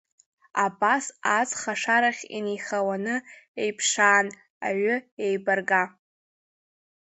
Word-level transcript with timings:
Абас, 0.65 1.05
аҵх 1.37 1.61
ашарахь 1.73 2.23
инеихауаны 2.37 3.15
еиԥшаан, 3.63 4.27
аҩы 4.67 4.95
еибарга,… 5.25 5.83